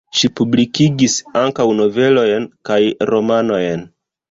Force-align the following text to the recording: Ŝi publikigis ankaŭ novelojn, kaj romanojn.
Ŝi 0.19 0.27
publikigis 0.39 1.17
ankaŭ 1.43 1.67
novelojn, 1.81 2.49
kaj 2.71 2.81
romanojn. 3.13 3.89